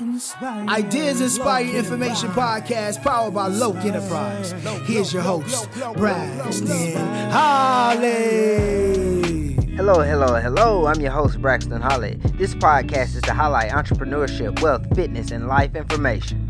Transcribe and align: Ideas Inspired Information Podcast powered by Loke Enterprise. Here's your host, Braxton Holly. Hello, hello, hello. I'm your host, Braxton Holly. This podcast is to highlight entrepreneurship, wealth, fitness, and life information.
Ideas 0.00 1.20
Inspired 1.20 1.74
Information 1.74 2.30
Podcast 2.30 3.02
powered 3.02 3.34
by 3.34 3.48
Loke 3.48 3.76
Enterprise. 3.76 4.52
Here's 4.86 5.12
your 5.12 5.20
host, 5.20 5.70
Braxton 5.94 6.96
Holly. 7.30 8.80
Hello, 9.76 10.00
hello, 10.00 10.40
hello. 10.40 10.86
I'm 10.86 11.00
your 11.02 11.10
host, 11.10 11.40
Braxton 11.42 11.82
Holly. 11.82 12.18
This 12.36 12.54
podcast 12.54 13.14
is 13.14 13.22
to 13.22 13.34
highlight 13.34 13.72
entrepreneurship, 13.72 14.62
wealth, 14.62 14.86
fitness, 14.94 15.32
and 15.32 15.48
life 15.48 15.74
information. 15.74 16.49